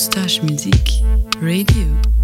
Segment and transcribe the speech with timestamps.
[0.00, 1.02] Moustache music
[1.42, 2.19] Radio.